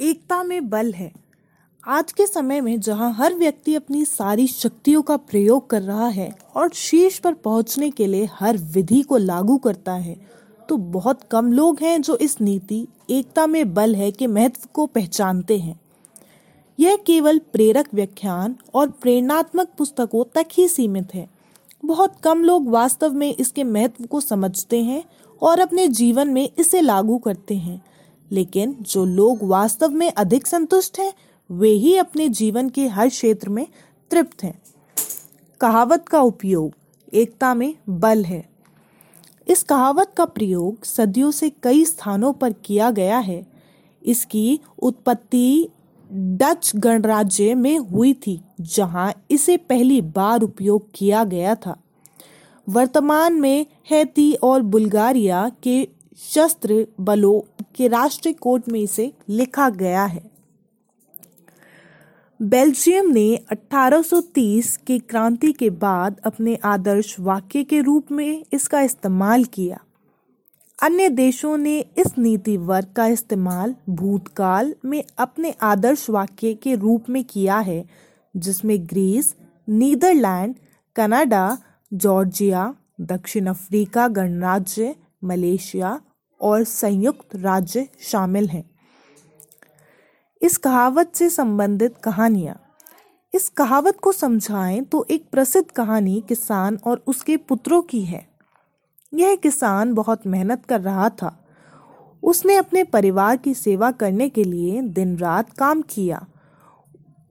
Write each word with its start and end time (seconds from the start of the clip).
एकता 0.00 0.42
में 0.42 0.68
बल 0.68 0.92
है। 0.92 1.10
आज 1.84 2.10
के 2.12 2.26
समय 2.26 2.60
में 2.60 2.80
जहाँ 2.80 3.12
हर 3.12 3.34
व्यक्ति 3.34 3.74
अपनी 3.74 4.04
सारी 4.04 4.46
शक्तियों 4.46 5.02
का 5.02 5.16
प्रयोग 5.16 5.68
कर 5.70 5.82
रहा 5.82 6.08
है 6.08 6.30
और 6.56 6.70
शीर्ष 6.74 7.18
पर 7.18 7.34
पहुँचने 7.34 7.90
के 7.90 8.06
लिए 8.06 8.28
हर 8.32 8.56
विधि 8.72 9.00
को 9.02 9.16
लागू 9.16 9.56
करता 9.58 9.92
है 9.92 10.16
तो 10.68 10.76
बहुत 10.76 11.22
कम 11.22 11.52
लोग 11.52 11.80
हैं 11.80 12.00
जो 12.02 12.16
इस 12.16 12.40
नीति, 12.40 12.86
एकता 13.10 13.46
में 13.46 13.74
बल 13.74 13.94
है 13.94 14.10
के 14.10 14.26
महत्व 14.26 14.68
को 14.72 14.86
पहचानते 14.86 15.58
हैं। 15.58 15.80
यह 16.78 16.96
केवल 16.96 17.38
प्रेरक 17.52 17.88
व्याख्यान 17.94 18.56
और 18.74 18.90
प्रेरणात्मक 18.92 19.68
पुस्तकों 19.78 20.24
तक 20.34 20.46
ही 20.52 20.68
सीमित 20.68 21.14
है। 21.14 21.28
बहुत 21.84 22.20
कम 22.24 22.44
लोग 22.44 22.68
वास्तव 22.70 23.14
में 23.14 23.34
इसके 23.34 23.64
महत्व 23.64 24.04
को 24.04 24.20
समझते 24.20 24.82
हैं 24.82 25.02
और 25.42 25.60
अपने 25.60 25.88
जीवन 25.88 26.28
में 26.28 26.48
इसे 26.58 26.80
लागू 26.80 27.18
करते 27.18 27.54
हैं। 27.56 27.82
लेकिन 28.32 28.76
जो 28.80 29.04
लोग 29.04 29.38
वास्तव 29.42 29.88
में 29.88 30.12
अधिक 30.12 30.46
संतुष्ट 30.46 30.98
हैं, 30.98 31.12
वे 31.50 31.68
ही 31.68 31.96
अपने 31.96 32.28
जीवन 32.28 32.68
के 32.68 32.86
हर 32.86 33.08
क्षेत्र 33.08 33.48
में 33.48 33.66
तृप्त 34.10 34.42
हैं। 34.42 34.62
कहावत 35.60 36.08
का 36.08 36.20
उपयोग 36.20 36.72
एकता 37.14 37.54
में 37.54 37.74
बल 37.88 38.24
है। 38.24 38.48
इस 39.48 39.62
कहावत 39.62 40.12
का 40.16 40.24
प्रयोग 40.24 40.84
सदियों 40.84 41.30
से 41.30 41.52
कई 41.62 41.84
स्थानों 41.84 42.32
पर 42.32 42.52
किया 42.52 42.90
गया 42.90 43.18
है। 43.18 43.46
इसकी 44.02 44.60
उत्पत्ति 44.78 45.68
डच 46.12 46.72
गणराज्य 46.76 47.54
में 47.54 47.78
हुई 47.78 48.12
थी, 48.12 48.40
जहाँ 48.60 49.24
इसे 49.30 49.56
पहली 49.56 50.00
बार 50.00 50.42
उपयोग 50.42 50.88
किया 50.94 51.24
गया 51.24 51.54
था। 51.54 51.82
वर्तमान 52.68 53.32
में 53.34 53.66
हैती 53.90 54.32
और 54.32 54.62
बुल्गारिया 54.62 55.50
के 55.62 55.88
शस्त्र 56.30 56.86
बलों 57.00 57.55
के 57.76 57.88
राष्ट्रीय 57.88 58.34
कोड 58.34 58.62
में 58.68 58.80
इसे 58.80 59.12
लिखा 59.28 59.70
गया 59.70 60.04
है। 60.04 60.36
बेल्जियम 62.42 63.06
ने 63.10 63.36
1830 63.52 64.76
की 64.76 64.98
क्रांति 64.98 65.52
के 65.52 65.70
बाद 65.70 66.20
अपने 66.24 66.56
आदर्श 66.64 67.16
वाक्य 67.20 67.64
के 67.64 67.80
रूप 67.80 68.12
में 68.12 68.44
इसका 68.52 68.80
इस्तेमाल 68.80 69.44
किया। 69.44 69.80
अन्य 70.82 71.08
देशों 71.08 71.56
ने 71.58 71.78
इस 71.78 72.18
नीति 72.18 72.56
वर्ग 72.56 72.88
का 72.96 73.06
इस्तेमाल 73.06 73.74
भूतकाल 73.88 74.74
में 74.84 75.04
अपने 75.18 75.54
आदर्श 75.62 76.10
वाक्य 76.10 76.54
के 76.54 76.74
रूप 76.74 77.10
में 77.10 77.24
किया 77.24 77.58
है, 77.58 77.84
जिसमें 78.36 78.86
ग्रीस, 78.86 79.34
नीदरलैंड, 79.68 80.54
कनाडा, 80.96 81.58
जॉर्जिया, 81.94 82.74
दक्षिण 83.00 83.46
अफ्रीका 83.46 84.08
गणराज्य, 84.08 84.94
मलेशिया 85.24 86.00
और 86.40 86.64
संयुक्त 86.64 87.36
राज्य 87.36 87.88
शामिल 88.00 88.48
हैं। 88.48 88.70
इस 90.42 90.56
कहावत 90.56 91.12
से 91.14 91.30
संबंधित 91.30 91.96
कहानियाँ। 91.96 92.62
इस 93.34 93.48
कहावत 93.48 94.00
को 94.00 94.12
समझाएँ 94.12 94.80
तो 94.80 95.06
एक 95.10 95.30
प्रसिद्ध 95.30 95.70
कहानी 95.70 96.24
किसान 96.28 96.78
और 96.84 97.04
उसके 97.06 97.36
पुत्रों 97.36 97.82
की 97.82 98.02
है। 98.02 98.28
यह 99.14 99.36
किसान 99.36 99.94
बहुत 99.94 100.26
मेहनत 100.26 100.64
कर 100.64 100.80
रहा 100.80 101.08
था। 101.08 101.46
उसने 102.22 102.56
अपने 102.56 102.84
परिवार 102.84 103.36
की 103.36 103.54
सेवा 103.54 103.90
करने 103.90 104.28
के 104.28 104.44
लिए 104.44 104.82
दिन 104.82 105.18
रात 105.18 105.52
काम 105.52 105.82
किया। 105.82 106.26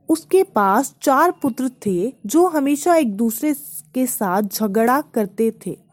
उसके 0.09 0.43
पास 0.43 0.95
चार 1.01 1.31
पुत्र 1.31 1.69
थे 1.85 2.13
जो 2.25 2.47
हमेशा 2.47 2.95
एक 2.95 3.17
दूसरे 3.17 3.53
के 3.93 4.07
साथ 4.07 4.41
झगड़ा 4.41 5.01
करते 5.01 5.53
थे। 5.65 5.84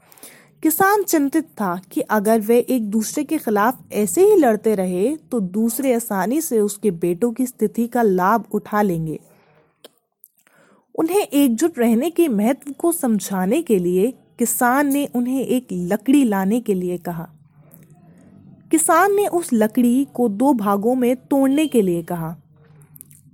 किसान 0.63 1.03
चिंतित 1.03 1.45
था 1.45 1.81
कि 1.93 2.01
अगर 2.01 2.41
वे 2.41 2.59
एक 2.59 2.91
दूसरे 2.91 3.25
के 3.25 3.39
खिलाफ 3.39 3.79
ऐसे 3.93 4.25
ही 4.25 4.37
लड़ते 4.37 4.75
रहे 4.75 5.17
तो 5.17 5.41
दूसरे 5.41 5.95
आसानी 5.95 6.41
से 6.41 6.61
उसके 6.61 6.91
बेटों 6.91 7.33
की 7.33 7.47
स्थिति 7.47 7.87
का 7.87 8.03
लाभ 8.03 8.45
उठा 8.53 8.83
लेंगे। 8.83 9.19
उन्हें 10.95 11.21
एकजुट 11.21 11.79
रहने 11.79 12.11
के 12.11 12.29
महत्व 12.29 12.73
को 12.73 12.93
समझाने 12.93 13.63
के 13.63 13.79
लिए 13.79 14.13
किसान 14.39 14.93
ने 14.93 15.09
उन्हें 15.15 15.45
एक 15.47 15.67
लकड़ी 15.73 16.25
लाने 16.25 16.61
के 16.61 16.75
लिए 16.75 16.99
कहा। 16.99 17.29
किसान 18.71 19.15
ने 19.15 19.27
उस 19.27 19.51
लकड़ी 19.53 20.07
को 20.15 20.29
दो 20.29 20.53
भागों 20.53 20.95
में 20.95 21.17
तोड़ने 21.17 21.67
के 21.67 21.83
लिए 21.83 22.03
कहा। 22.03 22.37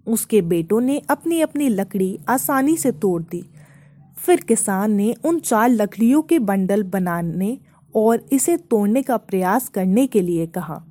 उसके 0.07 0.43
बेटों 0.43 0.81
ने 0.81 1.03
अपनी 1.11 1.41
अपनी 1.41 1.69
लकड़ी 1.69 2.19
आसानी 2.29 2.77
से 2.77 2.93
तोड़ 2.93 3.23
दी। 3.23 3.45
फिर 4.29 4.41
किसान 4.41 4.93
ने 4.93 5.15
उन 5.25 5.39
चार 5.39 5.69
लकड़ियों 5.69 6.23
के 6.23 6.39
बंडल 6.39 6.83
बनाने 6.83 7.59
और 7.95 8.25
इसे 8.33 8.57
तोड़ने 8.57 9.03
का 9.03 9.17
प्रयास 9.17 9.69
करने 9.69 10.07
के 10.07 10.21
लिए 10.21 10.47
कहा। 10.47 10.85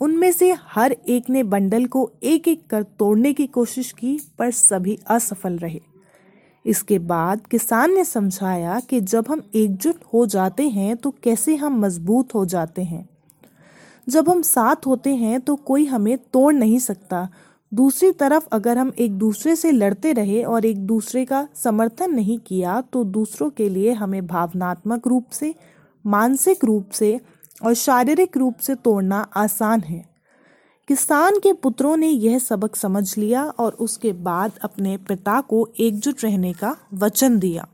उनमें 0.00 0.32
से 0.32 0.56
हर 0.66 0.92
एक 0.92 1.30
ने 1.30 1.42
बंडल 1.42 1.84
को 1.84 2.10
एक 2.22 2.48
एक 2.48 2.66
कर 2.66 2.82
तोड़ने 2.82 3.32
की 3.32 3.46
कोशिश 3.46 3.92
की, 3.92 4.18
पर 4.38 4.50
सभी 4.50 4.98
असफल 5.06 5.56
रहे। 5.56 5.80
इसके 6.66 6.98
बाद 6.98 7.46
किसान 7.46 7.94
ने 7.94 8.04
समझाया 8.04 8.80
कि 8.80 9.00
जब 9.00 9.24
हम 9.28 9.42
एकजुट 9.54 9.96
हो 10.14 10.26
जाते 10.26 10.68
हैं 10.68 10.96
तो 10.96 11.10
कैसे 11.10 11.56
हम 11.56 11.80
मज़बूत 11.80 12.34
हो 12.34 12.44
जाते 12.46 12.82
हैं? 12.82 13.08
जब 14.08 14.28
हम 14.28 14.42
साथ 14.42 14.86
होते 14.86 15.14
हैं 15.14 15.40
तो 15.40 15.56
कोई 15.56 15.86
हमें 15.86 16.18
तोड़ 16.18 16.54
नहीं 16.54 16.78
सकता। 16.78 17.28
दूसरी 17.72 18.10
तरफ़ 18.12 18.46
अगर 18.52 18.78
हम 18.78 18.92
एक 18.98 19.12
दूसरे 19.12 19.56
से 19.56 19.70
लड़ते 19.70 20.12
रहे 20.12 20.42
और 20.44 20.64
एक 20.64 20.78
दूसरे 20.78 21.24
का 21.24 21.48
समर्थन 21.54 22.10
नहीं 22.10 22.38
किया 22.38 22.80
तो 22.80 23.04
दूसरों 23.04 23.50
के 23.50 23.68
लिए 23.68 23.92
हमें 23.92 24.26
भावनात्मक 24.26 25.06
रूप 25.06 25.30
से, 25.32 25.54
मानसिक 26.04 26.64
रूप 26.64 26.90
से 26.90 27.20
और 27.64 27.74
शारीरिक 27.74 28.36
रूप 28.36 28.58
से 28.58 28.74
तोड़ना 28.74 29.20
आसान 29.36 29.80
है। 29.80 30.04
किसान 30.88 31.38
के 31.38 31.52
पुत्रों 31.52 31.96
ने 31.96 32.08
यह 32.08 32.38
सबक 32.38 32.76
समझ 32.76 33.18
लिया 33.18 33.44
और 33.44 33.72
उसके 33.72 34.12
बाद 34.12 34.52
अपने 34.62 34.96
पिता 34.96 35.40
को 35.40 35.68
एकजुट 35.80 36.24
रहने 36.24 36.52
का 36.52 36.76
वचन 36.94 37.38
दिया। 37.38 37.66